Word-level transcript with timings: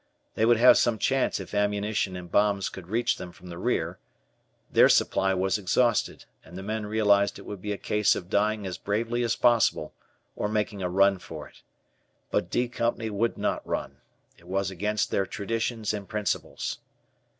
They 0.33 0.45
would 0.47 0.57
have 0.57 0.79
some 0.79 0.97
chance 0.97 1.39
if 1.39 1.53
ammunition 1.53 2.15
and 2.15 2.31
bombs 2.31 2.69
could 2.69 2.87
reach 2.87 3.17
them 3.17 3.31
from 3.31 3.49
the 3.49 3.59
rear. 3.59 3.99
Their 4.71 4.89
supply 4.89 5.35
was 5.35 5.59
exhausted, 5.59 6.25
and 6.43 6.57
the 6.57 6.63
men 6.63 6.87
realized 6.87 7.37
it 7.37 7.45
would 7.45 7.61
be 7.61 7.71
a 7.71 7.77
case 7.77 8.15
of 8.15 8.27
dying 8.27 8.65
as 8.65 8.79
bravely 8.79 9.21
as 9.21 9.35
possible, 9.35 9.93
or 10.35 10.49
making 10.49 10.81
a 10.81 10.89
run 10.89 11.19
for 11.19 11.47
it. 11.47 11.61
But 12.31 12.49
"D" 12.49 12.67
Company 12.67 13.11
would 13.11 13.37
not 13.37 13.63
run. 13.67 13.97
It 14.39 14.47
was 14.47 14.71
against 14.71 15.11
their 15.11 15.27
traditions 15.27 15.93
and 15.93 16.09
principles. 16.09 16.79